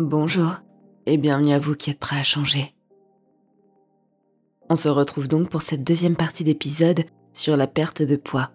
Bonjour 0.00 0.58
et 1.06 1.16
bienvenue 1.16 1.52
à 1.52 1.58
vous 1.58 1.74
qui 1.74 1.90
êtes 1.90 1.98
prêts 1.98 2.20
à 2.20 2.22
changer. 2.22 2.72
On 4.70 4.76
se 4.76 4.88
retrouve 4.88 5.26
donc 5.26 5.48
pour 5.48 5.60
cette 5.60 5.82
deuxième 5.82 6.14
partie 6.14 6.44
d'épisode 6.44 7.04
sur 7.32 7.56
la 7.56 7.66
perte 7.66 8.02
de 8.02 8.14
poids. 8.14 8.52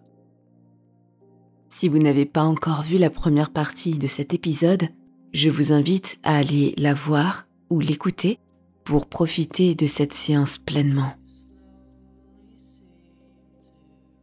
Si 1.68 1.90
vous 1.90 1.98
n'avez 1.98 2.26
pas 2.26 2.44
encore 2.44 2.82
vu 2.82 2.98
la 2.98 3.10
première 3.10 3.52
partie 3.52 3.98
de 3.98 4.08
cet 4.08 4.34
épisode, 4.34 4.88
je 5.34 5.50
vous 5.50 5.74
invite 5.74 6.18
à 6.24 6.38
aller 6.38 6.74
la 6.78 6.94
voir 6.94 7.46
ou 7.70 7.82
l'écouter 7.82 8.40
pour 8.86 9.08
profiter 9.08 9.76
de 9.76 9.86
cette 9.86 10.14
séance 10.14 10.58
pleinement. 10.58 11.12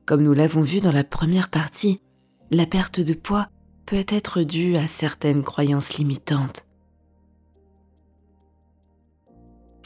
Comme 0.07 0.23
nous 0.23 0.33
l'avons 0.33 0.63
vu 0.63 0.81
dans 0.81 0.93
la 0.93 1.05
première 1.05 1.51
partie, 1.51 2.01
la 2.51 2.65
perte 2.65 3.01
de 3.01 3.13
poids 3.13 3.51
peut 3.85 4.07
être 4.09 4.43
due 4.43 4.77
à 4.77 4.87
certaines 4.87 5.43
croyances 5.43 5.99
limitantes. 5.99 6.65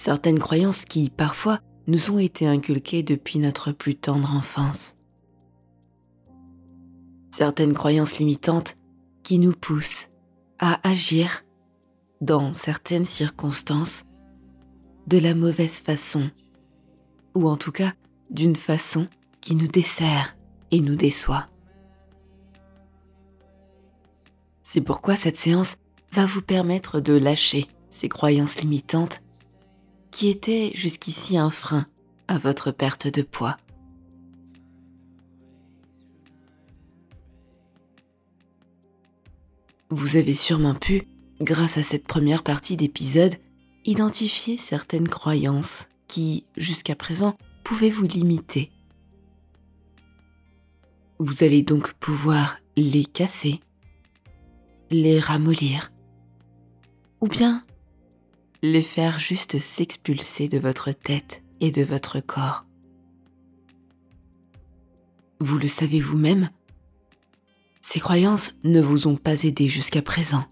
Certaines 0.05 0.39
croyances 0.39 0.85
qui, 0.85 1.09
parfois, 1.09 1.61
nous 1.87 2.11
ont 2.11 2.19
été 2.19 2.47
inculquées 2.47 3.03
depuis 3.03 3.39
notre 3.39 3.73
plus 3.73 3.95
tendre 3.95 4.35
enfance. 4.35 4.99
Certaines 7.31 7.73
croyances 7.73 8.19
limitantes 8.19 8.77
qui 9.23 9.39
nous 9.39 9.55
poussent 9.55 10.11
à 10.59 10.87
agir 10.87 11.47
dans 12.21 12.53
certaines 12.53 13.07
circonstances 13.07 14.05
de 15.07 15.17
la 15.17 15.35
mauvaise 15.35 15.81
façon, 15.81 16.31
ou 17.35 17.49
en 17.49 17.57
tout 17.57 17.73
cas 17.73 17.95
d'une 18.29 18.57
façon 18.57 19.09
qui 19.41 19.55
nous 19.55 19.69
dessert 19.69 20.37
et 20.71 20.83
nous 20.83 20.97
déçoit. 20.97 21.49
C'est 24.63 24.83
pourquoi 24.83 25.17
cette 25.17 25.39
séance 25.39 25.79
va 26.13 26.27
vous 26.27 26.43
permettre 26.43 27.01
de 27.01 27.15
lâcher 27.15 27.69
ces 27.89 28.11
croyances 28.11 28.61
limitantes 28.61 29.24
qui 30.15 30.29
étaient 30.29 30.71
jusqu'ici 30.75 31.37
un 31.37 31.51
frein 31.51 31.87
à 32.29 32.39
votre 32.39 32.71
perte 32.71 33.09
de 33.13 33.23
poids. 33.23 33.57
Vous 39.91 40.17
avez 40.17 40.35
sûrement 40.35 40.77
pu, 40.77 41.03
grâce 41.41 41.79
à 41.79 41.83
cette 41.83 42.07
première 42.07 42.45
partie 42.45 42.77
d'épisode, 42.77 43.35
identifier 43.85 44.57
certaines 44.57 45.09
croyances 45.09 45.89
qui, 46.07 46.47
jusqu'à 46.57 46.95
présent, 46.95 47.37
pouvaient 47.65 47.91
vous 47.91 48.07
limiter. 48.07 48.71
Vous 51.19 51.43
allez 51.43 51.63
donc 51.63 51.93
pouvoir 51.95 52.59
les 52.77 53.05
casser, 53.05 53.59
les 54.93 55.19
ramollir, 55.19 55.91
ou 57.21 57.27
bien 57.27 57.64
les 58.73 58.83
faire 58.83 59.19
juste 59.19 59.59
s'expulser 59.59 60.49
de 60.49 60.59
votre 60.59 60.91
tête 60.91 61.45
et 61.61 61.71
de 61.71 61.83
votre 61.83 62.21
corps. 62.21 62.65
Vous 65.39 65.59
le 65.59 65.69
savez 65.69 66.01
vous-même, 66.01 66.49
ces 67.83 68.01
croyances 68.01 68.57
ne 68.65 68.81
vous 68.81 69.07
ont 69.07 69.17
pas 69.17 69.43
aidé 69.43 69.69
jusqu'à 69.69 70.01
présent. 70.01 70.47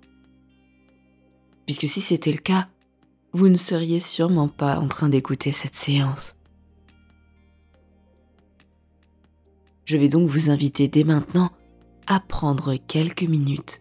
Puisque 1.64 1.88
si 1.88 2.02
c'était 2.02 2.32
le 2.32 2.38
cas, 2.38 2.68
vous 3.32 3.48
ne 3.48 3.56
seriez 3.56 3.98
sûrement 3.98 4.48
pas 4.48 4.78
en 4.78 4.88
train 4.88 5.08
d'écouter 5.08 5.50
cette 5.50 5.76
séance. 5.76 6.36
Je 9.86 9.96
vais 9.96 10.10
donc 10.10 10.28
vous 10.28 10.50
inviter 10.50 10.86
dès 10.86 11.04
maintenant 11.04 11.50
à 12.06 12.20
prendre 12.20 12.76
quelques 12.76 13.22
minutes 13.22 13.80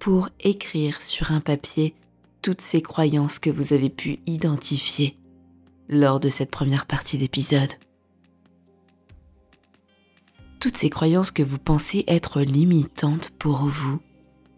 pour 0.00 0.30
écrire 0.40 1.00
sur 1.00 1.30
un 1.30 1.40
papier 1.40 1.94
toutes 2.42 2.60
ces 2.60 2.82
croyances 2.82 3.38
que 3.38 3.50
vous 3.50 3.72
avez 3.72 3.88
pu 3.90 4.18
identifier 4.26 5.16
lors 5.88 6.20
de 6.20 6.28
cette 6.28 6.50
première 6.50 6.86
partie 6.86 7.18
d'épisode 7.18 7.72
toutes 10.62 10.76
ces 10.76 10.90
croyances 10.90 11.32
que 11.32 11.42
vous 11.42 11.58
pensez 11.58 12.04
être 12.06 12.40
limitantes 12.40 13.30
pour 13.30 13.64
vous, 13.64 14.00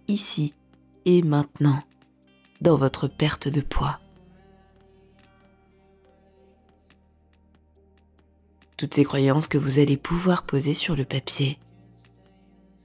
ici 0.06 0.52
et 1.06 1.22
maintenant, 1.22 1.82
dans 2.60 2.76
votre 2.76 3.08
perte 3.08 3.48
de 3.48 3.62
poids. 3.62 4.00
Toutes 8.76 8.92
ces 8.92 9.04
croyances 9.04 9.48
que 9.48 9.56
vous 9.56 9.78
allez 9.78 9.96
pouvoir 9.96 10.42
poser 10.42 10.74
sur 10.74 10.94
le 10.94 11.06
papier 11.06 11.58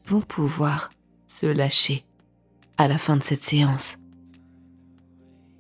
vont 0.05 0.21
pouvoir 0.21 0.89
se 1.27 1.45
lâcher 1.45 2.05
à 2.77 2.87
la 2.87 2.97
fin 2.97 3.17
de 3.17 3.23
cette 3.23 3.43
séance. 3.43 3.97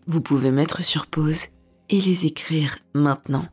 Vous 0.09 0.21
pouvez 0.21 0.51
mettre 0.51 0.83
sur 0.83 1.07
pause 1.07 1.45
et 1.87 2.01
les 2.01 2.25
écrire 2.25 2.79
maintenant. 2.93 3.47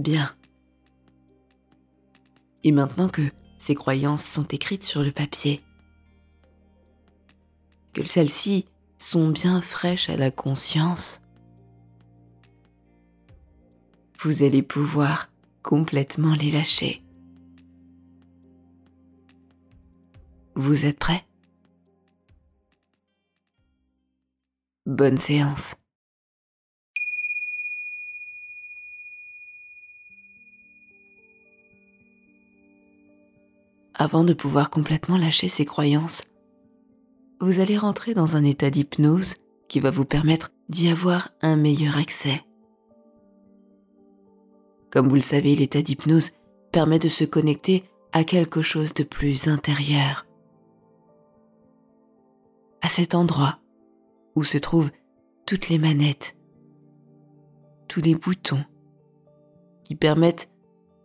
bien. 0.00 0.30
Et 2.64 2.72
maintenant 2.72 3.08
que 3.08 3.30
ces 3.58 3.74
croyances 3.74 4.24
sont 4.24 4.46
écrites 4.48 4.84
sur 4.84 5.02
le 5.02 5.12
papier, 5.12 5.62
que 7.92 8.04
celles-ci 8.04 8.66
sont 8.98 9.28
bien 9.28 9.60
fraîches 9.60 10.08
à 10.10 10.16
la 10.16 10.30
conscience, 10.30 11.22
vous 14.22 14.42
allez 14.42 14.62
pouvoir 14.62 15.30
complètement 15.62 16.34
les 16.34 16.50
lâcher. 16.50 17.02
Vous 20.54 20.84
êtes 20.84 20.98
prêts? 20.98 21.24
Bonne 24.86 25.18
séance. 25.18 25.76
avant 34.00 34.24
de 34.24 34.32
pouvoir 34.32 34.70
complètement 34.70 35.18
lâcher 35.18 35.46
ses 35.46 35.66
croyances, 35.66 36.22
vous 37.38 37.60
allez 37.60 37.76
rentrer 37.76 38.14
dans 38.14 38.34
un 38.34 38.44
état 38.44 38.70
d'hypnose 38.70 39.34
qui 39.68 39.78
va 39.78 39.90
vous 39.90 40.06
permettre 40.06 40.52
d'y 40.70 40.88
avoir 40.88 41.28
un 41.42 41.56
meilleur 41.56 41.98
accès. 41.98 42.42
Comme 44.90 45.06
vous 45.06 45.16
le 45.16 45.20
savez, 45.20 45.54
l'état 45.54 45.82
d'hypnose 45.82 46.30
permet 46.72 46.98
de 46.98 47.08
se 47.08 47.24
connecter 47.24 47.84
à 48.12 48.24
quelque 48.24 48.62
chose 48.62 48.94
de 48.94 49.04
plus 49.04 49.48
intérieur. 49.48 50.26
À 52.80 52.88
cet 52.88 53.14
endroit 53.14 53.59
où 54.34 54.42
se 54.42 54.58
trouvent 54.58 54.90
toutes 55.46 55.68
les 55.68 55.78
manettes, 55.78 56.36
tous 57.88 58.00
les 58.00 58.14
boutons 58.14 58.64
qui 59.84 59.94
permettent 59.94 60.50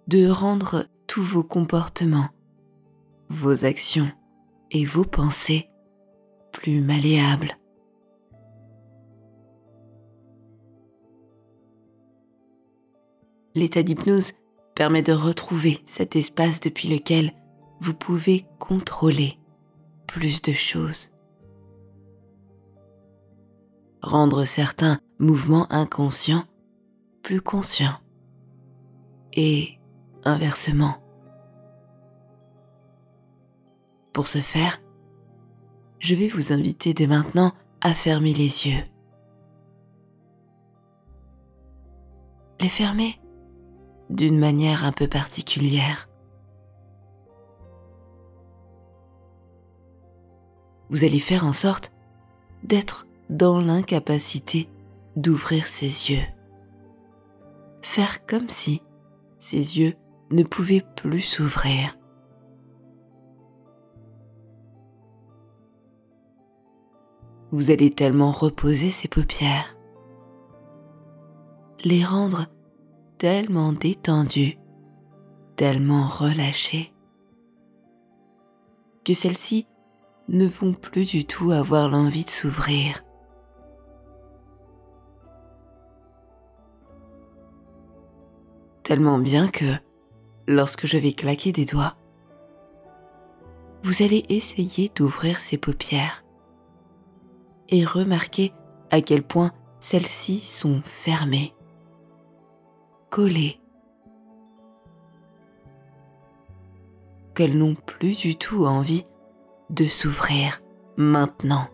de 0.07 0.27
rendre 0.29 0.85
tous 1.07 1.23
vos 1.23 1.43
comportements 1.43 2.29
vos 3.29 3.65
actions 3.65 4.11
et 4.71 4.85
vos 4.85 5.03
pensées 5.03 5.69
plus 6.51 6.81
malléables. 6.81 7.57
L'état 13.55 13.83
d'hypnose 13.83 14.33
permet 14.75 15.01
de 15.01 15.13
retrouver 15.13 15.79
cet 15.85 16.15
espace 16.15 16.59
depuis 16.59 16.89
lequel 16.89 17.31
vous 17.79 17.93
pouvez 17.93 18.45
contrôler 18.59 19.39
plus 20.07 20.41
de 20.41 20.51
choses. 20.51 21.14
Rendre 24.05 24.45
certains 24.45 24.99
mouvements 25.17 25.65
inconscients 25.73 26.43
plus 27.23 27.41
conscients 27.41 27.97
et 29.33 29.79
inversement. 30.23 30.97
Pour 34.13 34.27
ce 34.27 34.37
faire, 34.37 34.79
je 35.97 36.13
vais 36.13 36.27
vous 36.27 36.53
inviter 36.53 36.93
dès 36.93 37.07
maintenant 37.07 37.51
à 37.81 37.95
fermer 37.95 38.35
les 38.35 38.67
yeux. 38.67 38.83
Les 42.59 42.69
fermer 42.69 43.19
d'une 44.11 44.37
manière 44.37 44.85
un 44.85 44.91
peu 44.91 45.07
particulière. 45.07 46.07
Vous 50.89 51.03
allez 51.03 51.19
faire 51.19 51.43
en 51.43 51.53
sorte 51.53 51.91
d'être 52.61 53.07
dans 53.29 53.59
l'incapacité 53.59 54.69
d'ouvrir 55.15 55.65
ses 55.65 56.11
yeux. 56.11 56.25
Faire 57.81 58.25
comme 58.25 58.49
si 58.49 58.81
ses 59.37 59.79
yeux 59.79 59.93
ne 60.31 60.43
pouvaient 60.43 60.85
plus 60.95 61.21
s'ouvrir. 61.21 61.95
vous 67.55 67.71
allez 67.71 67.89
tellement 67.89 68.31
reposer 68.31 68.89
ces 68.89 69.07
paupières, 69.07 69.77
les 71.85 72.03
rendre 72.03 72.47
tellement 73.17 73.71
détendues, 73.71 74.57
tellement 75.55 76.05
relâchées, 76.05 76.93
que 79.05 79.13
celles-ci 79.13 79.67
ne 80.27 80.45
vont 80.47 80.73
plus 80.73 81.09
du 81.09 81.23
tout 81.23 81.51
avoir 81.51 81.87
l'envie 81.87 82.25
de 82.25 82.29
s'ouvrir. 82.29 83.04
Tellement 88.85 89.17
bien 89.17 89.47
que, 89.47 89.65
lorsque 90.47 90.85
je 90.85 90.99
vais 90.99 91.13
claquer 91.13 91.51
des 91.51 91.65
doigts, 91.65 91.97
vous 93.81 94.03
allez 94.03 94.23
essayer 94.29 94.91
d'ouvrir 94.93 95.39
ces 95.39 95.57
paupières 95.57 96.23
et 97.69 97.83
remarquer 97.83 98.53
à 98.91 99.01
quel 99.01 99.23
point 99.23 99.51
celles-ci 99.79 100.39
sont 100.39 100.83
fermées, 100.83 101.55
collées, 103.09 103.59
qu'elles 107.33 107.57
n'ont 107.57 107.75
plus 107.75 108.19
du 108.19 108.35
tout 108.35 108.67
envie 108.67 109.07
de 109.71 109.85
s'ouvrir 109.85 110.61
maintenant. 110.95 111.69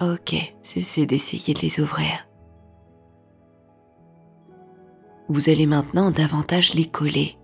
Ok, 0.00 0.34
cessez 0.62 1.04
d'essayer 1.04 1.52
de 1.52 1.60
les 1.60 1.78
ouvrir. 1.78 2.27
Vous 5.30 5.50
allez 5.50 5.66
maintenant 5.66 6.10
davantage 6.10 6.72
les 6.72 6.86
coller, 6.86 7.36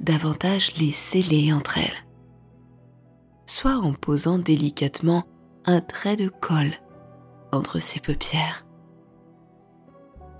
davantage 0.00 0.74
les 0.76 0.90
sceller 0.90 1.52
entre 1.52 1.78
elles, 1.78 2.06
soit 3.46 3.76
en 3.76 3.92
posant 3.92 4.38
délicatement 4.38 5.24
un 5.66 5.80
trait 5.80 6.16
de 6.16 6.28
colle 6.28 6.72
entre 7.52 7.78
ses 7.78 8.00
paupières, 8.00 8.66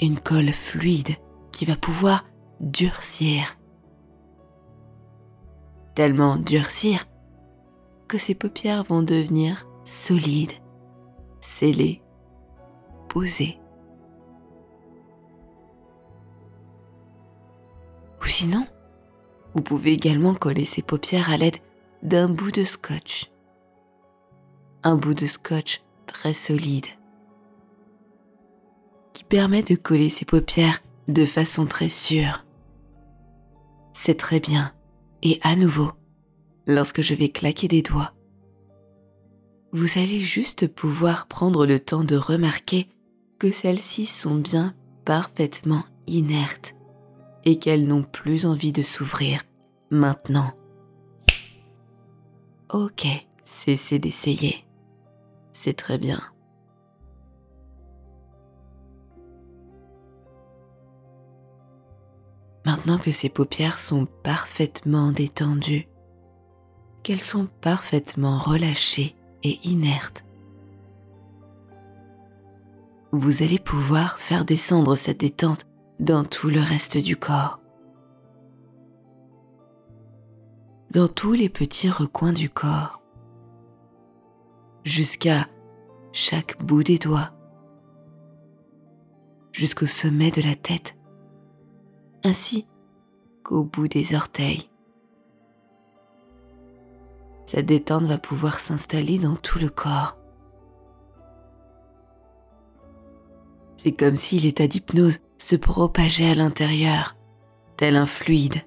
une 0.01 0.19
colle 0.19 0.51
fluide 0.51 1.15
qui 1.53 1.67
va 1.67 1.77
pouvoir 1.77 2.25
durcir. 2.59 3.57
Tellement 5.95 6.37
durcir 6.37 7.05
que 8.09 8.19
ses 8.19 8.35
paupières 8.35 8.83
vont 8.83 9.03
devenir 9.03 9.69
solides, 9.85 10.53
scellées, 11.41 12.03
posées. 13.09 13.61
Sinon, 18.44 18.67
vous 19.55 19.62
pouvez 19.62 19.93
également 19.93 20.35
coller 20.35 20.67
ses 20.67 20.82
paupières 20.82 21.31
à 21.31 21.38
l'aide 21.38 21.56
d'un 22.02 22.29
bout 22.29 22.50
de 22.50 22.62
scotch. 22.62 23.31
Un 24.82 24.96
bout 24.96 25.14
de 25.14 25.26
scotch 25.26 25.82
très 26.05 26.35
solide 26.35 26.85
qui 29.14 29.25
permet 29.25 29.62
de 29.62 29.76
coller 29.76 30.11
ses 30.11 30.26
paupières 30.26 30.82
de 31.08 31.25
façon 31.25 31.64
très 31.64 31.88
sûre. 31.88 32.44
C'est 33.94 34.19
très 34.19 34.41
bien 34.41 34.75
et 35.23 35.41
à 35.43 35.56
nouveau, 35.56 35.93
lorsque 36.67 37.00
je 37.00 37.14
vais 37.14 37.31
claquer 37.31 37.67
des 37.67 37.81
doigts, 37.81 38.12
vous 39.73 39.99
allez 39.99 40.19
juste 40.19 40.69
pouvoir 40.69 41.29
prendre 41.29 41.64
le 41.64 41.81
temps 41.81 42.05
de 42.05 42.17
remarquer 42.17 42.88
que 43.38 43.50
celles-ci 43.50 44.05
sont 44.05 44.35
bien 44.35 44.75
parfaitement 45.06 45.85
inertes 46.06 46.74
et 47.44 47.58
qu'elles 47.58 47.87
n'ont 47.87 48.02
plus 48.02 48.46
envie 48.46 48.73
de 48.73 48.82
s'ouvrir 48.82 49.43
maintenant. 49.91 50.52
Ok, 52.73 53.06
cessez 53.44 53.99
d'essayer. 53.99 54.67
C'est 55.52 55.75
très 55.75 55.99
bien. 55.99 56.20
Maintenant 62.67 62.99
que 62.99 63.12
ses 63.12 63.29
paupières 63.29 63.79
sont 63.79 64.06
parfaitement 64.23 65.12
détendues, 65.12 65.87
qu'elles 67.02 67.20
sont 67.20 67.46
parfaitement 67.61 68.38
relâchées 68.38 69.14
et 69.43 69.58
inertes, 69.64 70.25
vous 73.12 73.43
allez 73.43 73.61
pouvoir 73.61 74.19
faire 74.19 74.44
descendre 74.44 74.96
cette 74.96 75.20
détente 75.20 75.67
dans 76.00 76.25
tout 76.25 76.49
le 76.49 76.61
reste 76.61 76.99
du 76.99 77.17
corps, 77.17 77.61
dans 80.91 81.08
tous 81.08 81.32
les 81.32 81.49
petits 81.49 81.88
recoins 81.88 82.32
du 82.32 82.50
corps, 82.50 83.00
jusqu'à 84.85 85.49
chaque 86.12 86.62
bout 86.62 86.82
des 86.82 86.99
doigts, 86.99 87.32
jusqu'au 89.52 89.87
sommet 89.87 90.31
de 90.31 90.43
la 90.43 90.55
tête. 90.55 90.96
Ainsi 92.25 92.67
qu'au 93.43 93.64
bout 93.64 93.87
des 93.88 94.14
orteils. 94.14 94.70
Cette 97.46 97.67
détente 97.67 98.05
va 98.05 98.19
pouvoir 98.19 98.58
s'installer 98.58 99.19
dans 99.19 99.37
tout 99.37 99.58
le 99.58 99.69
corps. 99.69 100.17
C'est 103.76 103.93
comme 103.93 104.17
si 104.17 104.41
l'état 104.41 104.67
d'hypnose 104.67 105.19
se 105.39 105.57
propageait 105.57 106.31
à 106.31 106.35
l'intérieur, 106.35 107.17
tel 107.77 107.97
un 107.97 108.07
fluide 108.07 108.63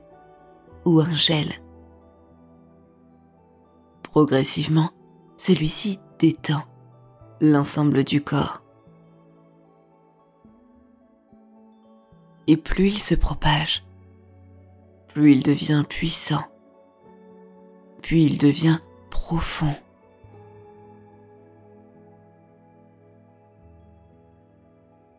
ou 0.86 1.00
un 1.00 1.14
gel. 1.14 1.48
Progressivement, 4.04 4.92
celui-ci 5.38 6.00
détend 6.20 6.64
l'ensemble 7.42 8.04
du 8.04 8.22
corps. 8.22 8.62
Et 12.48 12.58
plus 12.58 12.88
il 12.88 13.00
se 13.00 13.16
propage, 13.16 13.86
plus 15.08 15.34
il 15.34 15.44
devient 15.44 15.84
puissant, 15.88 16.44
puis 18.02 18.24
il 18.24 18.38
devient 18.38 18.80
profond. 19.10 19.76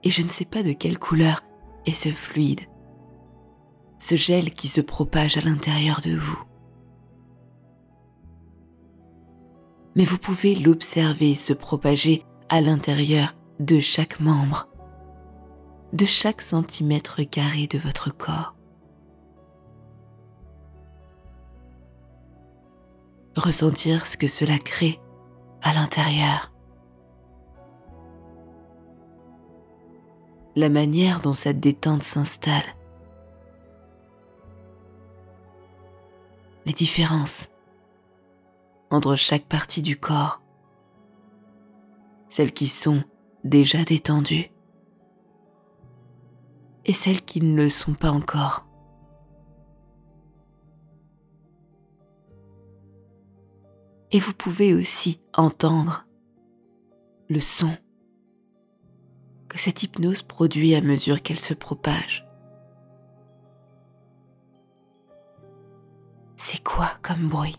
Et 0.09 0.11
je 0.11 0.23
ne 0.23 0.31
sais 0.31 0.47
pas 0.47 0.63
de 0.63 0.73
quelle 0.73 0.99
couleur 0.99 1.43
est 1.85 1.93
ce 1.93 2.09
fluide, 2.09 2.63
ce 3.99 4.15
gel 4.15 4.55
qui 4.55 4.67
se 4.67 4.81
propage 4.81 5.37
à 5.37 5.43
l'intérieur 5.43 6.01
de 6.01 6.17
vous. 6.17 6.43
Mais 9.97 10.07
vous 10.07 10.17
pouvez 10.17 10.55
l'observer 10.55 11.35
se 11.35 11.53
propager 11.53 12.25
à 12.49 12.63
l'intérieur 12.63 13.35
de 13.61 13.81
chaque 13.81 14.19
membre 14.21 14.71
de 15.93 16.07
chaque 16.07 16.41
centimètre 16.41 17.23
carré 17.23 17.67
de 17.67 17.77
votre 17.77 18.11
corps. 18.11 18.57
Ressentir 23.37 24.07
ce 24.07 24.17
que 24.17 24.27
cela 24.27 24.57
crée 24.57 25.01
à 25.61 25.75
l'intérieur. 25.75 26.51
La 30.59 30.71
manière 30.71 31.21
dont 31.21 31.35
cette 31.35 31.61
détente 31.61 32.03
s'installe. 32.03 32.65
Les 36.67 36.73
différences 36.73 37.53
entre 38.91 39.15
chaque 39.15 39.45
partie 39.45 39.83
du 39.83 39.97
corps. 39.97 40.43
Celles 42.27 42.53
qui 42.53 42.67
sont 42.67 43.05
déjà 43.45 43.85
détendues 43.85 44.51
et 46.87 46.93
celles 46.93 47.23
qui 47.23 47.41
ne 47.41 47.55
le 47.55 47.71
sont 47.71 47.95
pas 47.95 48.11
encore. 48.11 48.67
Et 54.11 54.19
vous 54.19 54.35
pouvez 54.35 54.75
aussi 54.75 55.21
entendre 55.35 56.09
le 57.29 57.39
son 57.39 57.71
que 59.49 59.59
cette 59.59 59.83
hypnose 59.83 60.23
produit 60.23 60.75
à 60.75 60.81
mesure 60.81 61.23
qu'elle 61.23 61.39
se 61.39 61.55
propage. 61.55 62.27
C'est 66.37 66.63
quoi 66.63 66.91
comme 67.03 67.29
bruit? 67.29 67.57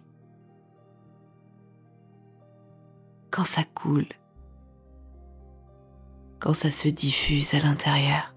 Quand 3.32 3.44
ça 3.44 3.64
coule, 3.64 4.08
quand 6.40 6.54
ça 6.54 6.72
se 6.72 6.88
diffuse 6.88 7.54
à 7.54 7.60
l'intérieur. 7.60 8.34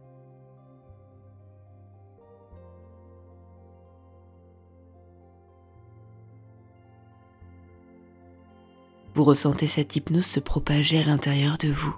vous 9.14 9.24
ressentez 9.24 9.66
cette 9.66 9.94
hypnose 9.94 10.26
se 10.26 10.40
propager 10.40 11.00
à 11.00 11.04
l'intérieur 11.04 11.58
de 11.58 11.68
vous. 11.68 11.96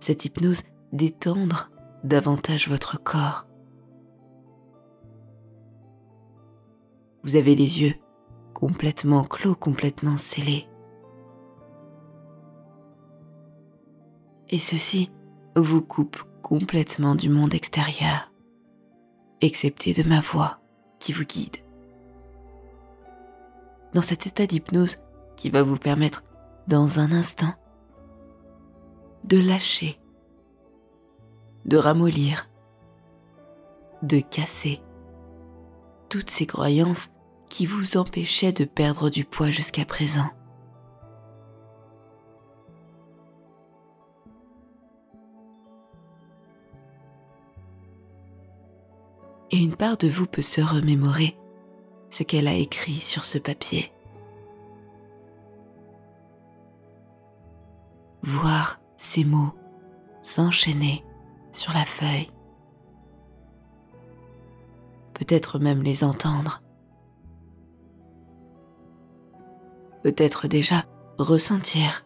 Cette 0.00 0.24
hypnose 0.24 0.62
détendre 0.92 1.70
davantage 2.04 2.68
votre 2.68 3.02
corps. 3.02 3.46
Vous 7.22 7.36
avez 7.36 7.54
les 7.54 7.82
yeux 7.82 7.94
complètement 8.54 9.24
clos, 9.24 9.54
complètement 9.54 10.16
scellés. 10.16 10.68
Et 14.48 14.58
ceci 14.58 15.10
vous 15.56 15.82
coupe 15.82 16.22
complètement 16.42 17.14
du 17.14 17.28
monde 17.28 17.52
extérieur, 17.52 18.32
excepté 19.40 19.92
de 19.92 20.08
ma 20.08 20.20
voix 20.20 20.60
qui 20.98 21.12
vous 21.12 21.24
guide 21.24 21.58
dans 23.94 24.02
cet 24.02 24.26
état 24.26 24.46
d'hypnose 24.46 24.98
qui 25.36 25.50
va 25.50 25.62
vous 25.62 25.76
permettre, 25.76 26.24
dans 26.66 26.98
un 26.98 27.12
instant, 27.12 27.54
de 29.28 29.36
lâcher, 29.36 30.00
de 31.66 31.76
ramollir, 31.76 32.48
de 34.02 34.20
casser 34.20 34.80
toutes 36.08 36.30
ces 36.30 36.46
croyances 36.46 37.10
qui 37.50 37.66
vous 37.66 37.98
empêchaient 37.98 38.52
de 38.52 38.64
perdre 38.64 39.10
du 39.10 39.26
poids 39.26 39.50
jusqu'à 39.50 39.84
présent. 39.84 40.30
Et 49.50 49.58
une 49.58 49.76
part 49.76 49.98
de 49.98 50.08
vous 50.08 50.26
peut 50.26 50.40
se 50.40 50.62
remémorer 50.62 51.36
ce 52.08 52.22
qu'elle 52.22 52.48
a 52.48 52.54
écrit 52.54 52.94
sur 52.94 53.26
ce 53.26 53.36
papier. 53.36 53.92
Voir 58.22 58.80
ces 58.98 59.24
mots 59.24 59.54
s'enchaîner 60.20 61.04
sur 61.52 61.72
la 61.72 61.86
feuille. 61.86 62.28
Peut-être 65.14 65.58
même 65.58 65.82
les 65.82 66.04
entendre. 66.04 66.62
Peut-être 70.02 70.46
déjà 70.46 70.84
ressentir 71.18 72.04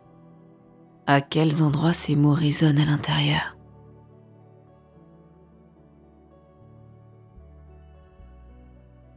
à 1.06 1.20
quels 1.20 1.62
endroits 1.62 1.92
ces 1.92 2.14
mots 2.14 2.32
résonnent 2.32 2.78
à 2.78 2.84
l'intérieur. 2.84 3.56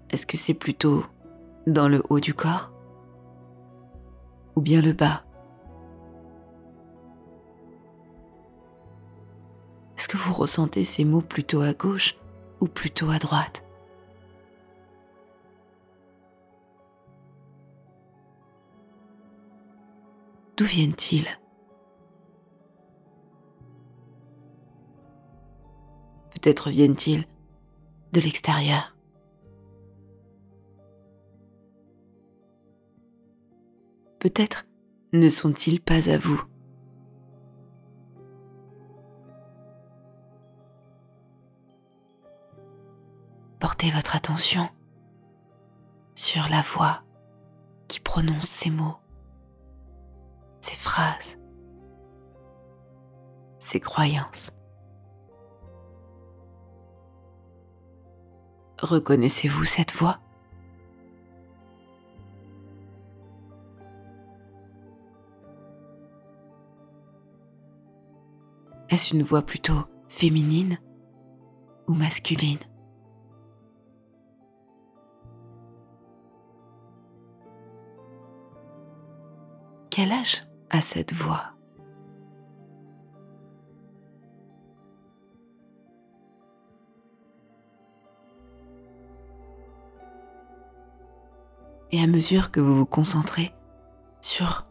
Est-ce 0.10 0.26
que 0.26 0.38
c'est 0.38 0.54
plutôt 0.54 1.04
dans 1.68 1.88
le 1.88 2.02
haut 2.10 2.20
du 2.20 2.34
corps 2.34 2.72
ou 4.56 4.62
bien 4.62 4.82
le 4.82 4.94
bas? 4.94 5.25
Est-ce 9.98 10.08
que 10.08 10.18
vous 10.18 10.34
ressentez 10.34 10.86
ces 10.86 11.06
mots 11.06 11.22
plutôt 11.22 11.62
à 11.62 11.74
gauche 11.74 12.16
ou 12.60 12.68
plutôt 12.68 13.10
à 13.10 13.20
droite? 13.20 13.64
D'où 20.58 20.66
viennent-ils? 20.66 21.28
Peut-être 26.32 26.70
viennent-ils 26.70 27.26
de 28.14 28.22
l'extérieur. 28.22 28.96
peut-être 34.26 34.66
ne 35.14 35.30
sont-ils 35.30 35.80
pas 35.80 36.10
à 36.10 36.18
vous. 36.18 36.42
Votre 43.94 44.18
attention 44.18 44.68
sur 46.16 46.50
la 46.50 46.62
voix 46.62 47.04
qui 47.88 48.00
prononce 48.02 48.48
ces 48.48 48.70
mots, 48.70 48.98
ces 50.60 50.76
phrases, 50.76 51.40
ces 53.60 53.80
croyances. 53.80 54.58
Reconnaissez-vous 58.82 59.64
cette 59.64 59.94
voix? 59.94 60.20
Est-ce 68.90 69.16
une 69.16 69.24
voix 69.24 69.44
plutôt 69.44 69.86
féminine 70.10 70.80
ou 71.88 71.94
masculine? 71.94 72.60
Quel 79.96 80.12
âge 80.12 80.46
a 80.72 80.82
cette 80.82 81.14
voix? 81.14 81.54
Et 91.94 92.04
à 92.04 92.08
mesure 92.08 92.52
que 92.52 92.60
vous 92.60 92.76
vous 92.76 92.86
concentrez 92.86 93.56
sur 94.20 94.68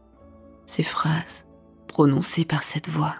ces 0.67 0.83
phrases 0.83 1.47
prononcées 1.89 2.45
par 2.45 2.63
cette 2.63 2.91
voix, 2.91 3.15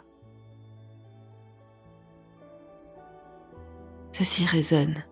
ceci 4.13 4.45
résonne 4.45 5.03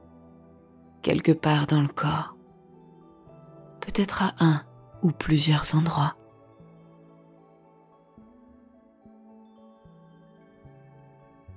quelque 1.01 1.33
part 1.33 1.67
dans 1.67 1.81
le 1.81 1.89
corps, 1.89 2.37
peut-être 3.81 4.25
à 4.25 4.35
un 4.41 4.61
ou 5.01 5.11
plusieurs 5.11 5.75
endroits. 5.75 6.19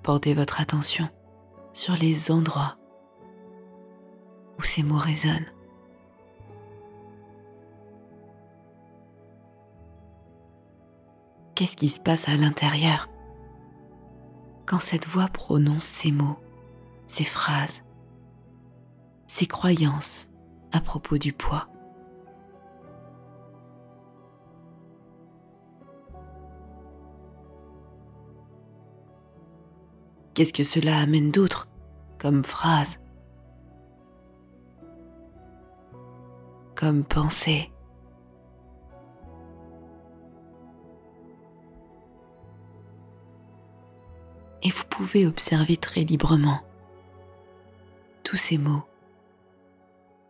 Portez 0.06 0.36
votre 0.36 0.62
attention 0.62 1.10
sur 1.74 1.96
les 1.96 2.30
endroits 2.30 2.78
où 4.60 4.62
ces 4.62 4.84
mots 4.84 5.00
résonnent. 5.00 5.52
Qu'est-ce 11.56 11.76
qui 11.76 11.90
se 11.90 12.00
passe 12.00 12.30
à 12.30 12.36
l'intérieur 12.36 13.10
quand 14.68 14.78
cette 14.78 15.08
voix 15.08 15.28
prononce 15.28 15.86
ces 15.86 16.12
mots 16.12 16.38
ses 17.08 17.24
phrases, 17.24 17.84
ses 19.26 19.48
croyances 19.48 20.30
à 20.72 20.82
propos 20.82 21.18
du 21.18 21.34
poids? 21.34 21.68
Qu'est-ce 30.36 30.52
que 30.52 30.66
cela 30.66 31.00
amène 31.00 31.32
d'autre 31.32 31.70
comme 32.20 32.44
phrase, 32.44 33.00
comme 36.76 37.06
pensée? 37.06 37.72
Et 44.62 44.70
vous 44.70 44.84
pouvez 44.90 45.26
observer 45.26 45.78
très 45.78 46.02
librement 46.02 46.60
tous 48.24 48.36
ces 48.36 48.58
mots 48.58 48.84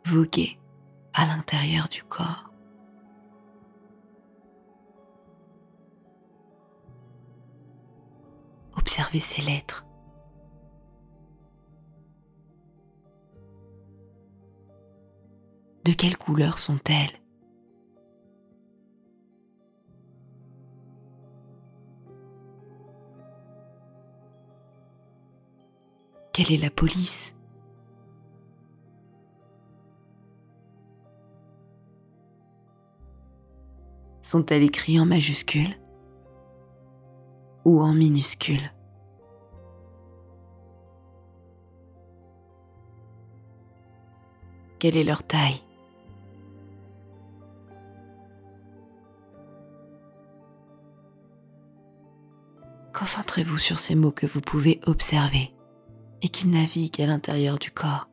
voguer 0.06 0.60
à 1.14 1.26
l'intérieur 1.26 1.90
du 1.90 2.04
corps. 2.04 2.52
Observez 8.78 9.20
ces 9.20 9.42
lettres. 9.42 9.85
De 15.86 15.92
quelle 15.92 16.18
couleur 16.18 16.58
sont-elles? 16.58 17.12
Quelle 26.34 26.52
est 26.54 26.58
la 26.58 26.72
police? 26.72 27.36
Sont-elles 34.22 34.64
écrites 34.64 35.00
en 35.00 35.06
majuscules 35.06 35.80
ou 37.64 37.80
en 37.84 37.94
minuscules 37.94 38.74
Quelle 44.80 44.98
est 44.98 45.04
leur 45.04 45.22
taille? 45.22 45.62
Concentrez-vous 53.06 53.60
sur 53.60 53.78
ces 53.78 53.94
mots 53.94 54.12
que 54.12 54.26
vous 54.26 54.42
pouvez 54.42 54.80
observer 54.88 55.54
et 56.24 56.28
qui 56.28 56.48
naviguent 56.48 57.02
à 57.02 57.06
l'intérieur 57.06 57.60
du 57.60 57.70
corps 57.70 58.10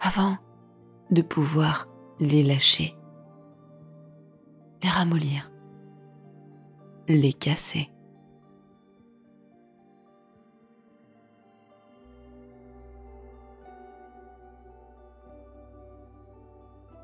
avant 0.00 0.38
de 1.10 1.20
pouvoir 1.20 1.88
les 2.20 2.42
lâcher 2.42 2.96
les 4.82 4.88
ramollir, 4.88 5.52
les 7.06 7.34
casser. 7.34 7.92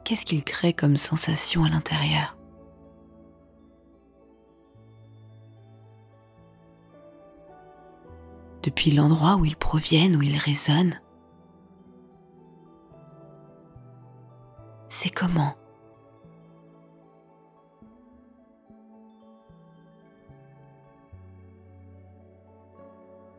qu'est-ce 0.04 0.24
qu'il 0.24 0.42
crée 0.42 0.72
comme 0.72 0.96
sensation 0.96 1.64
à 1.64 1.68
l'intérieur? 1.68 2.35
Depuis 8.66 8.90
l'endroit 8.90 9.36
où 9.36 9.44
ils 9.44 9.54
proviennent, 9.54 10.16
où 10.16 10.22
ils 10.22 10.36
résonnent, 10.36 11.00
c'est 14.88 15.08
comment? 15.08 15.54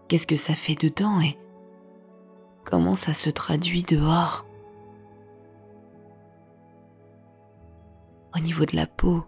Qu'est-ce 0.07 0.27
que 0.27 0.37
ça 0.37 0.55
fait 0.55 0.75
dedans 0.75 1.19
et 1.19 1.37
comment 2.63 2.95
ça 2.95 3.13
se 3.13 3.29
traduit 3.29 3.83
dehors? 3.83 4.45
Au 8.33 8.39
niveau 8.39 8.63
de 8.63 8.77
la 8.77 8.87
peau. 8.87 9.25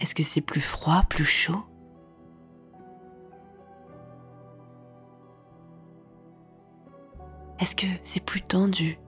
Est-ce 0.00 0.14
que 0.14 0.22
c'est 0.22 0.40
plus 0.40 0.62
froid, 0.62 1.02
plus 1.08 1.24
chaud? 1.24 1.62
Est-ce 7.58 7.76
que 7.76 7.86
c'est 8.02 8.24
plus 8.24 8.40
tendu? 8.40 8.98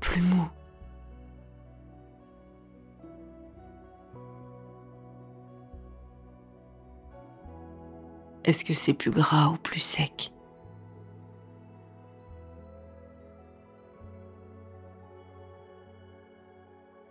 Plus 0.00 0.20
mou? 0.20 0.46
Est-ce 8.44 8.64
que 8.64 8.74
c'est 8.74 8.92
plus 8.92 9.10
gras 9.10 9.48
ou 9.48 9.56
plus 9.56 9.80
sec? 9.80 10.32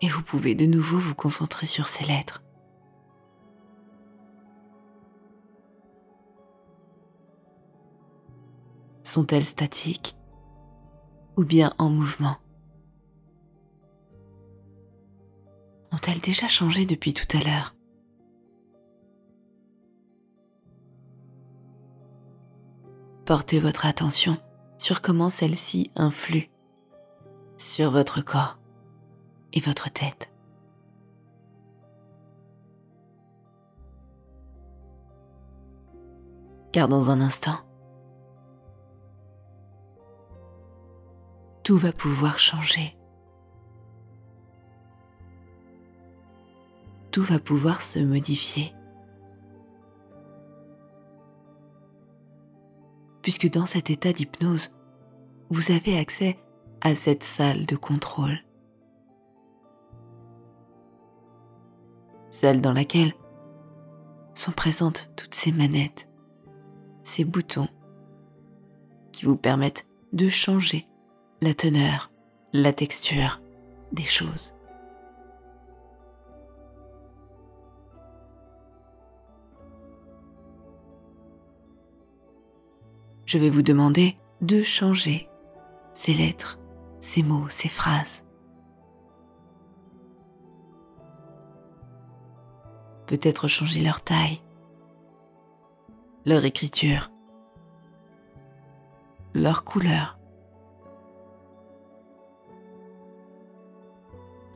Et 0.01 0.07
vous 0.07 0.21
pouvez 0.21 0.55
de 0.55 0.65
nouveau 0.65 0.97
vous 0.97 1.15
concentrer 1.15 1.65
sur 1.65 1.87
ces 1.87 2.05
lettres. 2.05 2.43
Sont-elles 9.03 9.45
statiques 9.45 10.15
ou 11.37 11.45
bien 11.45 11.73
en 11.77 11.89
mouvement? 11.89 12.37
Ont-elles 15.91 16.19
déjà 16.19 16.47
changé 16.47 16.85
depuis 16.85 17.13
tout 17.13 17.37
à 17.37 17.41
l'heure? 17.41 17.75
Portez 23.25 23.59
votre 23.59 23.85
attention 23.85 24.37
sur 24.77 25.01
comment 25.01 25.29
celles-ci 25.29 25.91
influent 25.95 26.49
sur 27.57 27.91
votre 27.91 28.21
corps 28.21 28.59
et 29.55 29.59
votre 29.59 29.89
tête. 29.89 30.31
Car 36.71 36.87
dans 36.87 37.09
un 37.09 37.21
instant, 37.21 37.57
tout 41.63 41.77
va 41.77 41.91
pouvoir 41.91 42.37
changer. 42.37 42.95
Tout 47.11 47.23
va 47.23 47.39
pouvoir 47.39 47.81
se 47.81 47.97
modifier. 47.99 48.75
Puisque 53.21 53.49
dans 53.49 53.65
cet 53.65 53.89
état 53.89 54.13
d'hypnose, 54.13 54.71
vous 55.49 55.71
avez 55.71 55.97
accès 55.97 56.37
à 56.81 56.93
cette 56.93 57.23
salle 57.23 57.65
de 57.65 57.75
contrôle. 57.75 58.44
Celle 62.37 62.59
dans 62.59 62.73
laquelle 62.73 63.13
sont 64.33 64.51
présentes 64.51 65.09
toutes 65.15 65.33
ces 65.33 65.53
manettes, 65.53 66.09
ces 67.01 67.23
boutons 67.23 67.69
qui 69.13 69.23
vous 69.23 69.37
permettent 69.37 69.87
de 70.11 70.27
changer 70.27 70.85
la 71.39 71.53
teneur, 71.53 72.11
la 72.51 72.73
texture 72.73 73.41
des 73.93 74.03
choses. 74.03 74.53
Je 83.25 83.37
vais 83.37 83.49
vous 83.49 83.61
demander 83.61 84.17
de 84.41 84.61
changer 84.61 85.29
ces 85.93 86.13
lettres, 86.13 86.59
ces 86.99 87.23
mots, 87.23 87.47
ces 87.47 87.69
phrases. 87.69 88.24
Peut-être 93.07 93.47
changer 93.47 93.81
leur 93.81 94.01
taille, 94.01 94.41
leur 96.25 96.43
écriture, 96.45 97.11
leur 99.33 99.63
couleur. 99.63 100.17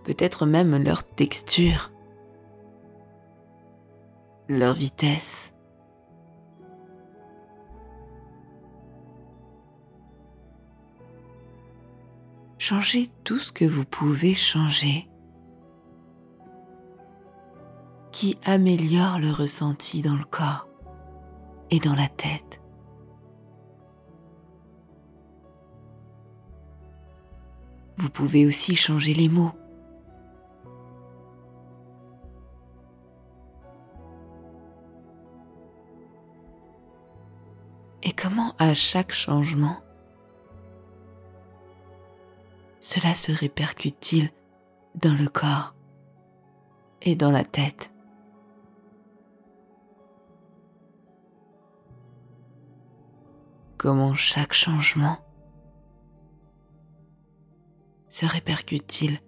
peut-être 0.09 0.47
même 0.47 0.83
leur 0.83 1.03
texture, 1.03 1.91
leur 4.47 4.73
vitesse. 4.73 5.53
Changez 12.57 13.07
tout 13.23 13.37
ce 13.37 13.51
que 13.51 13.65
vous 13.65 13.85
pouvez 13.85 14.33
changer 14.33 15.08
qui 18.19 18.37
améliore 18.43 19.17
le 19.17 19.31
ressenti 19.31 20.01
dans 20.01 20.17
le 20.17 20.25
corps 20.25 20.67
et 21.69 21.79
dans 21.79 21.95
la 21.95 22.09
tête. 22.09 22.61
Vous 27.95 28.09
pouvez 28.09 28.45
aussi 28.45 28.75
changer 28.75 29.13
les 29.13 29.29
mots. 29.29 29.53
et 38.01 38.11
comment 38.11 38.53
à 38.57 38.73
chaque 38.73 39.11
changement 39.13 39.77
cela 42.81 43.13
se 43.13 43.31
répercute-t-il 43.31 44.29
dans 44.95 45.13
le 45.13 45.29
corps 45.29 45.73
et 47.01 47.15
dans 47.15 47.31
la 47.31 47.43
tête? 47.43 47.91
Comment 53.79 54.13
chaque 54.13 54.51
changement 54.51 55.19
se 58.09 58.25
répercute-t-il 58.25 59.21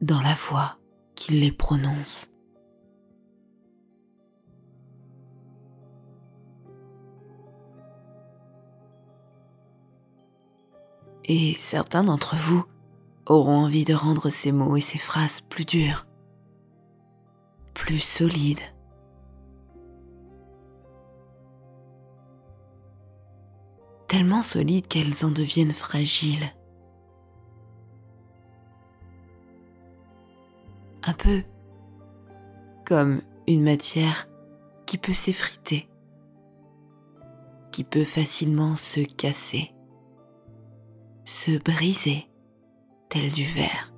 dans 0.00 0.22
la 0.22 0.32
voix 0.32 0.78
qui 1.14 1.34
les 1.34 1.52
prononce 1.52 2.30
et 11.24 11.52
certains 11.58 12.04
d'entre 12.04 12.36
vous 12.36 12.64
auront 13.26 13.58
envie 13.64 13.84
de 13.84 13.92
rendre 13.92 14.30
ces 14.30 14.50
mots 14.50 14.76
et 14.76 14.80
ces 14.80 14.98
phrases 14.98 15.42
plus 15.42 15.66
durs, 15.66 16.06
plus 17.74 17.98
solides. 17.98 18.75
Tellement 24.16 24.40
solides 24.40 24.86
qu'elles 24.86 25.26
en 25.26 25.30
deviennent 25.30 25.74
fragiles. 25.74 26.46
Un 31.02 31.12
peu 31.12 31.42
comme 32.86 33.20
une 33.46 33.62
matière 33.62 34.26
qui 34.86 34.96
peut 34.96 35.12
s'effriter, 35.12 35.90
qui 37.72 37.84
peut 37.84 38.06
facilement 38.06 38.74
se 38.76 39.00
casser 39.00 39.74
se 41.26 41.58
briser 41.58 42.26
tel 43.10 43.30
du 43.30 43.44
verre. 43.44 43.92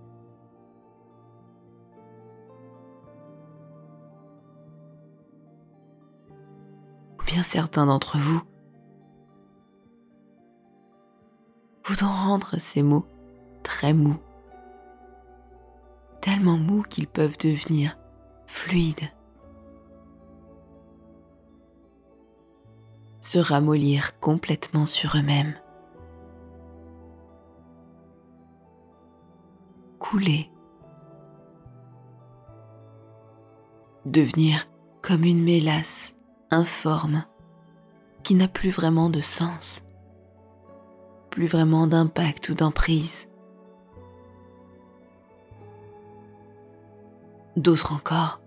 Ou 7.20 7.24
bien 7.24 7.44
certains 7.44 7.86
d'entre 7.86 8.18
vous 8.18 8.42
voudront 11.88 12.08
rendre 12.08 12.58
ces 12.58 12.82
mots 12.82 13.06
très 13.62 13.94
mous, 13.94 14.18
tellement 16.20 16.58
mous 16.58 16.82
qu'ils 16.82 17.06
peuvent 17.06 17.38
devenir 17.38 17.96
fluides, 18.46 19.08
se 23.20 23.38
ramollir 23.38 24.20
complètement 24.20 24.84
sur 24.84 25.16
eux-mêmes. 25.16 25.54
Couler. 29.98 30.50
Devenir 34.04 34.68
comme 35.00 35.24
une 35.24 35.42
mélasse 35.42 36.16
informe 36.50 37.24
qui 38.22 38.34
n'a 38.34 38.48
plus 38.48 38.70
vraiment 38.70 39.08
de 39.08 39.20
sens, 39.20 39.84
plus 41.38 41.46
vraiment 41.46 41.86
d'impact 41.86 42.48
ou 42.48 42.54
d'emprise. 42.54 43.28
D'autres 47.54 47.92
encore 47.92 48.40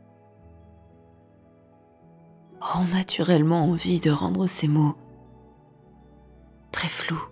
auront 2.61 2.89
naturellement 2.91 3.63
envie 3.63 4.01
de 4.01 4.11
rendre 4.11 4.45
ces 4.45 4.67
mots 4.67 4.97
très 6.73 6.89
flous, 6.89 7.29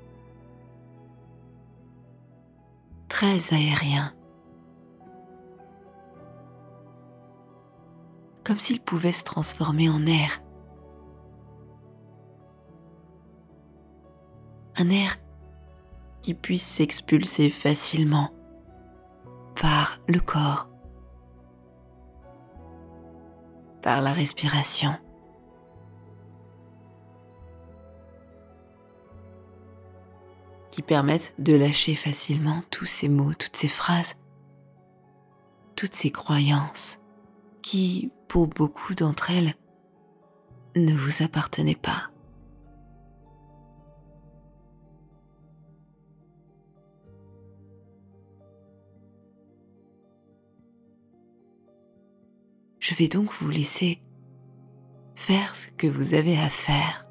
très 3.10 3.54
aériens, 3.54 4.14
comme 8.46 8.60
s'ils 8.60 8.80
pouvaient 8.80 9.12
se 9.12 9.26
transformer 9.26 9.90
en 9.90 10.06
air. 10.06 10.42
Un 14.78 14.90
air 14.90 15.18
qui 16.22 16.34
puisse 16.34 16.66
s'expulser 16.66 17.50
facilement 17.50 18.32
par 19.60 20.00
le 20.08 20.20
corps, 20.20 20.70
par 23.82 24.02
la 24.02 24.14
respiration. 24.14 24.96
qui 30.72 30.84
permettent 30.84 31.34
de 31.40 31.56
lâcher 31.56 31.96
facilement 31.96 32.62
tous 32.70 32.86
ces 32.86 33.10
mots, 33.10 33.34
toutes 33.34 33.58
ces 33.58 33.68
phrases, 33.68 34.16
toutes 35.76 35.96
ces 35.96 36.12
croyances 36.12 37.02
qui, 37.62 38.12
pour 38.28 38.48
beaucoup 38.48 38.94
d'entre 38.94 39.32
elles, 39.32 39.56
ne 40.76 40.94
vous 40.94 41.24
appartenaient 41.24 41.76
pas. 41.76 42.12
Je 52.90 52.96
vais 52.96 53.08
donc 53.08 53.32
vous 53.34 53.50
laisser 53.50 54.02
faire 55.14 55.56
ce 55.56 55.68
que 55.68 55.86
vous 55.86 56.16
avez 56.16 56.40
à 56.40 56.50
faire, 56.50 57.06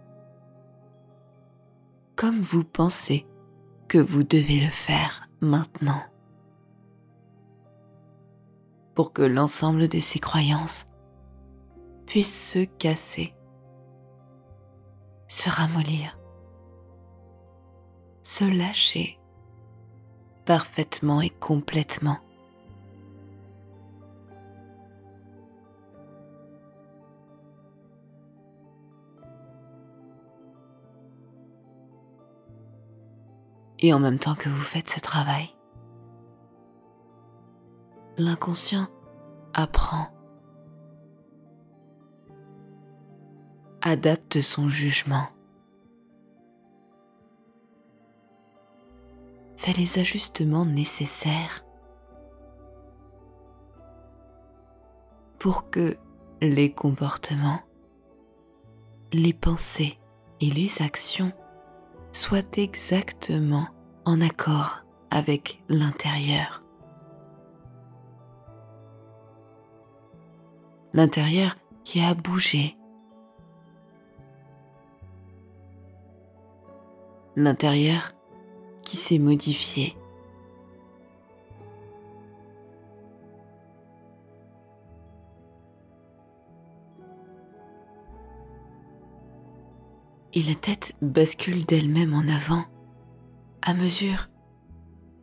comme 2.16 2.40
vous 2.40 2.64
pensez 2.64 3.28
que 3.86 3.98
vous 3.98 4.24
devez 4.24 4.58
le 4.58 4.70
faire 4.70 5.28
maintenant, 5.40 6.02
pour 8.96 9.12
que 9.12 9.22
l'ensemble 9.22 9.86
de 9.86 10.00
ces 10.00 10.18
croyances 10.18 10.88
puissent 12.06 12.50
se 12.54 12.64
casser, 12.64 13.36
se 15.28 15.48
ramollir, 15.48 16.18
se 18.24 18.42
lâcher 18.42 19.20
parfaitement 20.44 21.20
et 21.20 21.30
complètement 21.30 22.18
et 33.80 33.92
en 33.92 33.98
même 33.98 34.18
temps 34.18 34.34
que 34.34 34.48
vous 34.48 34.60
faites 34.60 34.90
ce 34.90 35.00
travail, 35.00 35.54
l'inconscient 38.16 38.88
apprend, 39.54 40.08
adapte 43.82 44.40
son 44.40 44.68
jugement, 44.68 45.28
fait 49.56 49.76
les 49.76 49.98
ajustements 49.98 50.66
nécessaires 50.66 51.64
pour 55.38 55.70
que 55.70 55.96
les 56.40 56.72
comportements, 56.72 57.60
les 59.12 59.32
pensées 59.32 59.98
et 60.40 60.50
les 60.50 60.82
actions 60.82 61.32
soit 62.18 62.58
exactement 62.58 63.68
en 64.04 64.20
accord 64.20 64.84
avec 65.10 65.62
l'intérieur. 65.68 66.64
L'intérieur 70.92 71.54
qui 71.84 72.00
a 72.00 72.14
bougé. 72.14 72.76
L'intérieur 77.36 78.14
qui 78.82 78.96
s'est 78.96 79.20
modifié. 79.20 79.97
Et 90.34 90.42
la 90.42 90.54
tête 90.54 90.94
bascule 91.00 91.64
d'elle-même 91.64 92.14
en 92.14 92.26
avant 92.28 92.64
à 93.62 93.74
mesure 93.74 94.28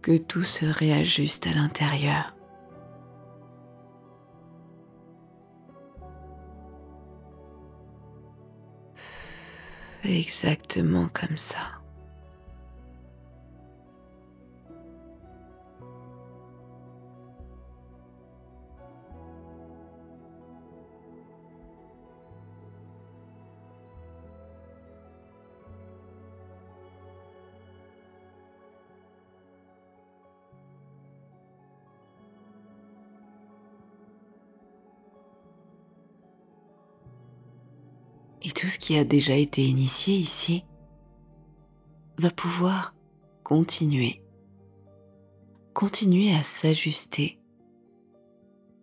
que 0.01 0.17
tout 0.17 0.43
se 0.43 0.65
réajuste 0.65 1.47
à 1.47 1.53
l'intérieur. 1.53 2.35
Exactement 10.03 11.07
comme 11.11 11.37
ça. 11.37 11.84
Qui 38.85 38.99
a 38.99 39.03
déjà 39.03 39.33
été 39.33 39.65
initié 39.65 40.13
ici 40.13 40.63
va 42.19 42.29
pouvoir 42.29 42.93
continuer, 43.41 44.21
continuer 45.73 46.31
à 46.35 46.43
s'ajuster 46.43 47.39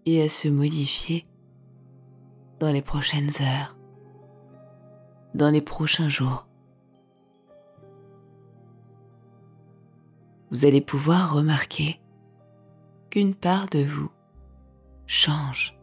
et 0.04 0.20
à 0.20 0.28
se 0.28 0.48
modifier 0.48 1.24
dans 2.58 2.72
les 2.72 2.82
prochaines 2.82 3.30
heures, 3.42 3.76
dans 5.36 5.50
les 5.50 5.62
prochains 5.62 6.08
jours. 6.08 6.48
Vous 10.50 10.64
allez 10.64 10.80
pouvoir 10.80 11.32
remarquer 11.32 12.00
qu'une 13.08 13.36
part 13.36 13.68
de 13.68 13.84
vous 13.84 14.10
change 15.06 15.78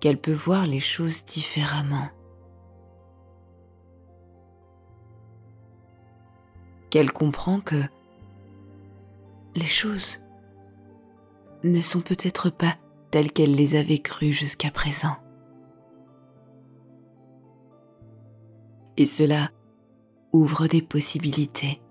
qu'elle 0.00 0.18
peut 0.18 0.32
voir 0.32 0.66
les 0.66 0.80
choses 0.80 1.24
différemment. 1.24 2.08
Qu'elle 6.88 7.12
comprend 7.12 7.60
que 7.60 7.82
les 9.54 9.64
choses 9.64 10.20
ne 11.62 11.80
sont 11.80 12.00
peut-être 12.00 12.50
pas 12.50 12.76
telles 13.10 13.32
qu'elle 13.32 13.54
les 13.54 13.74
avait 13.74 13.98
crues 13.98 14.32
jusqu'à 14.32 14.70
présent. 14.70 15.16
Et 18.96 19.06
cela 19.06 19.50
ouvre 20.32 20.66
des 20.66 20.82
possibilités, 20.82 21.82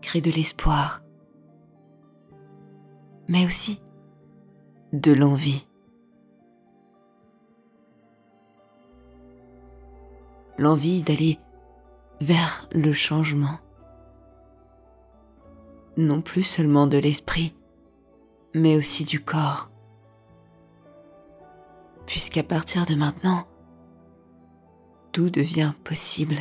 crée 0.00 0.20
de 0.20 0.30
l'espoir, 0.30 1.02
mais 3.28 3.44
aussi 3.44 3.82
de 4.92 5.12
l'envie. 5.12 5.66
L'envie 10.58 11.02
d'aller 11.02 11.38
vers 12.20 12.68
le 12.72 12.92
changement. 12.92 13.58
Non 15.96 16.20
plus 16.20 16.42
seulement 16.42 16.86
de 16.86 16.98
l'esprit, 16.98 17.54
mais 18.54 18.76
aussi 18.76 19.04
du 19.04 19.20
corps. 19.20 19.70
puisqu'à 22.10 22.42
partir 22.42 22.86
de 22.86 22.96
maintenant, 22.96 23.46
tout 25.12 25.30
devient 25.30 25.72
possible. 25.84 26.38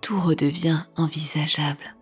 Tout 0.00 0.20
redevient 0.20 0.84
envisageable. 0.96 1.96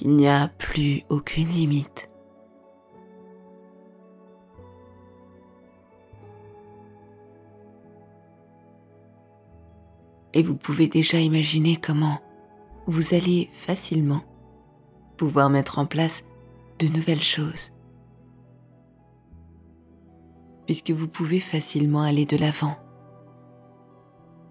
Qu'il 0.00 0.16
n'y 0.16 0.28
a 0.28 0.48
plus 0.48 1.02
aucune 1.10 1.48
limite. 1.48 2.10
Et 10.32 10.42
vous 10.42 10.56
pouvez 10.56 10.88
déjà 10.88 11.18
imaginer 11.18 11.76
comment 11.76 12.18
vous 12.86 13.12
allez 13.12 13.50
facilement 13.52 14.22
pouvoir 15.18 15.50
mettre 15.50 15.78
en 15.78 15.84
place 15.84 16.24
de 16.78 16.86
nouvelles 16.86 17.20
choses. 17.20 17.74
Puisque 20.64 20.92
vous 20.92 21.08
pouvez 21.08 21.40
facilement 21.40 22.00
aller 22.00 22.24
de 22.24 22.38
l'avant. 22.38 22.78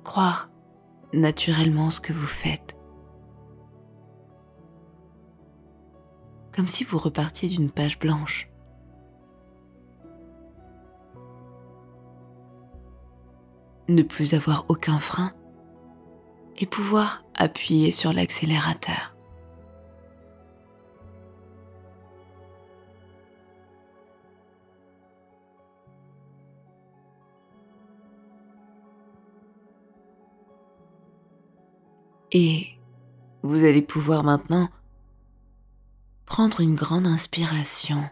Croire 0.03 0.51
naturellement 1.11 1.89
ce 1.89 2.01
que 2.01 2.13
vous 2.13 2.27
faites. 2.27 2.78
Comme 6.59 6.67
si 6.67 6.83
vous 6.83 6.97
repartiez 6.97 7.47
d'une 7.47 7.71
page 7.71 7.99
blanche. 7.99 8.49
Ne 13.87 14.03
plus 14.03 14.33
avoir 14.33 14.65
aucun 14.67 14.99
frein 14.99 15.31
et 16.57 16.65
pouvoir 16.65 17.23
appuyer 17.33 17.93
sur 17.93 18.11
l'accélérateur. 18.11 19.15
Et 32.33 32.67
vous 33.43 33.63
allez 33.63 33.81
pouvoir 33.81 34.25
maintenant 34.25 34.67
prendre 36.29 36.61
une 36.61 36.75
grande 36.75 37.07
inspiration. 37.07 38.07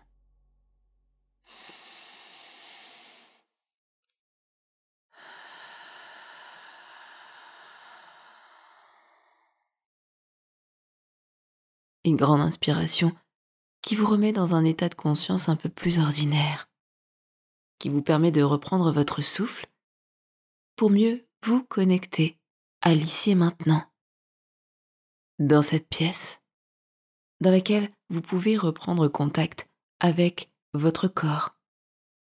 Une 12.04 12.16
grande 12.16 12.42
inspiration 12.42 13.16
qui 13.84 13.96
vous 13.96 14.08
remet 14.08 14.34
dans 14.34 14.56
un 14.56 14.66
état 14.66 14.90
de 14.90 14.96
conscience 14.96 15.48
un 15.48 15.56
peu 15.56 15.70
plus 15.70 16.00
ordinaire, 16.00 16.68
qui 17.78 17.90
vous 17.90 18.02
permet 18.02 18.32
de 18.32 18.42
reprendre 18.42 18.92
votre 18.92 19.22
souffle 19.22 19.68
pour 20.76 20.90
mieux 20.90 21.28
vous 21.44 21.64
connecter 21.64 22.40
à 22.82 22.96
l'ici 22.96 23.32
et 23.32 23.36
maintenant 23.36 23.86
dans 25.38 25.62
cette 25.62 25.88
pièce 25.88 26.42
dans 27.42 27.52
laquelle 27.52 27.92
vous 28.10 28.22
pouvez 28.22 28.58
reprendre 28.58 29.08
contact 29.08 29.70
avec 30.00 30.50
votre 30.74 31.08
corps, 31.08 31.56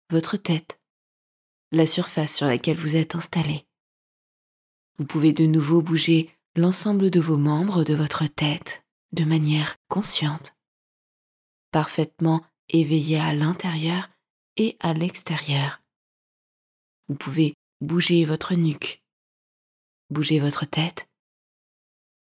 votre 0.10 0.38
tête, 0.38 0.80
la 1.72 1.88
surface 1.88 2.36
sur 2.36 2.48
laquelle 2.48 2.78
vous 2.78 2.96
êtes 2.96 3.16
installé. 3.16 3.66
Vous 4.98 5.06
pouvez 5.06 5.34
de 5.34 5.46
nouveau 5.46 5.82
bouger 5.82 6.30
l'ensemble 6.56 7.10
de 7.10 7.20
vos 7.20 7.38
membres 7.38 7.84
de 7.84 7.94
votre 7.94 8.26
tête 8.28 8.86
de 9.14 9.24
manière 9.24 9.78
consciente, 9.88 10.56
parfaitement 11.72 12.46
éveillé 12.70 13.20
à 13.20 13.34
l'intérieur 13.34 14.10
et 14.58 14.78
à 14.80 14.94
l'extérieur. 14.94 15.82
Vous 17.08 17.16
pouvez 17.16 17.54
bouger 17.80 18.26
votre 18.26 18.54
nuque, 18.54 19.04
bouger 20.10 20.40
votre 20.40 20.66
tête 20.66 21.10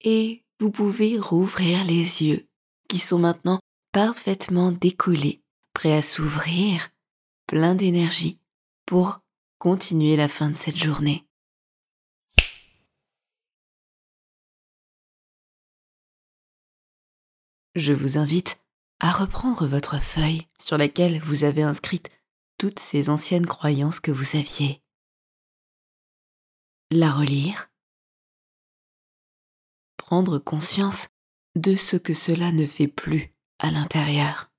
et 0.02 0.44
vous 0.60 0.72
pouvez 0.72 1.20
rouvrir 1.20 1.84
les 1.84 2.24
yeux, 2.24 2.48
qui 2.88 3.00
sont 3.00 3.20
maintenant 3.20 3.60
parfaitement 3.92 4.72
décollés, 4.72 5.42
prêts 5.74 5.94
à 5.94 6.02
s'ouvrir, 6.02 6.90
pleins 7.48 7.76
d'énergie, 7.76 8.40
pour 8.86 9.20
continuer 9.58 10.16
la 10.16 10.28
fin 10.28 10.50
de 10.50 10.56
cette 10.56 10.78
journée. 10.78 11.26
Je 17.76 17.94
vous 17.94 18.18
invite 18.18 18.58
à 19.00 19.12
reprendre 19.12 19.68
votre 19.68 20.00
feuille 20.00 20.48
sur 20.58 20.78
laquelle 20.78 21.20
vous 21.20 21.44
avez 21.44 21.64
inscrite 21.64 22.10
toutes 22.58 22.80
ces 22.80 23.10
anciennes 23.10 23.48
croyances 23.48 24.00
que 24.00 24.12
vous 24.12 24.38
aviez. 24.38 24.82
La 26.92 27.12
relire 27.12 27.70
prendre 30.06 30.38
conscience 30.38 31.10
de 31.56 31.76
ce 31.76 31.96
que 31.96 32.14
cela 32.14 32.52
ne 32.52 32.66
fait 32.66 32.88
plus 32.88 33.34
à 33.60 33.72
l'intérieur. 33.72 34.52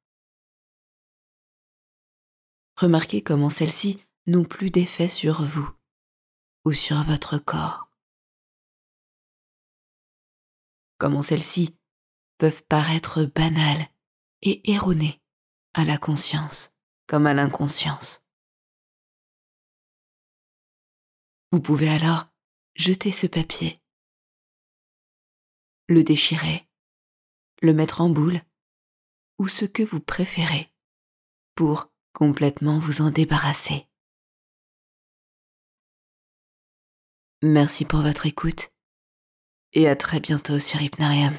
Remarquez 2.77 3.23
comment 3.23 3.51
celles-ci 3.51 4.05
n'ont 4.27 4.45
plus 4.45 4.71
d'effet 4.71 5.09
sur 5.09 5.43
vous 5.45 5.69
ou 6.65 6.73
sur 6.73 7.03
votre 7.05 7.39
corps. 7.39 7.91
Comment 10.99 11.23
celles-ci 11.23 11.77
peuvent 12.39 12.65
paraître 12.65 13.25
banales 13.25 13.87
et 14.43 14.71
erronées 14.71 15.21
à 15.75 15.85
la 15.85 15.99
conscience 15.99 16.73
comme 17.07 17.27
à 17.27 17.35
l'inconscience. 17.35 18.25
Vous 21.53 21.61
pouvez 21.61 21.89
alors 21.89 22.27
jeter 22.75 23.13
ce 23.13 23.27
papier 23.27 23.81
le 25.89 26.03
déchirer, 26.03 26.66
le 27.67 27.75
mettre 27.75 28.01
en 28.01 28.09
boule, 28.09 28.41
ou 29.39 29.49
ce 29.49 29.65
que 29.65 29.83
vous 29.83 30.01
préférez, 30.01 30.73
pour 31.55 31.91
complètement 32.15 32.79
vous 32.79 33.03
en 33.03 33.11
débarrasser. 33.11 33.87
Merci 37.43 37.85
pour 37.85 38.01
votre 38.01 38.25
écoute 38.25 38.71
et 39.75 39.89
à 39.89 39.95
très 39.97 40.21
bientôt 40.21 40.59
sur 40.59 40.81
Hypnarium. 40.81 41.37